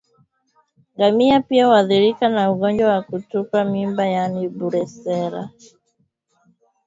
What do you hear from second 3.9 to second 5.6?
yaani Brusela